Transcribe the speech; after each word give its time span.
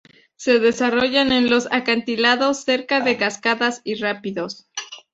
Se 0.35 0.57
desarrollan 0.57 1.31
en 1.31 1.51
los 1.51 1.67
acantilados, 1.71 2.63
cerca 2.63 3.01
de 3.01 3.17
cascadas 3.17 3.81
y 3.83 3.93
rápidos. 4.01 4.67